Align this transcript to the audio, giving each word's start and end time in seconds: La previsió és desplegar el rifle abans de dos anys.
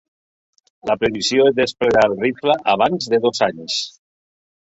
La 0.89 0.95
previsió 1.03 1.45
és 1.51 1.55
desplegar 1.59 2.07
el 2.09 2.15
rifle 2.25 2.57
abans 2.75 3.11
de 3.15 3.21
dos 3.27 3.45
anys. 3.51 3.79